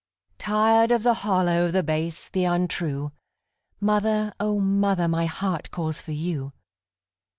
Tired 0.39 0.89
of 0.89 1.03
the 1.03 1.13
hollow, 1.13 1.69
the 1.69 1.83
base, 1.83 2.27
the 2.29 2.43
untrue, 2.43 3.11
Mother, 3.79 4.33
O 4.39 4.59
mother, 4.59 5.07
my 5.07 5.27
heart 5.27 5.69
calls 5.69 6.01
for 6.01 6.11
you! 6.11 6.53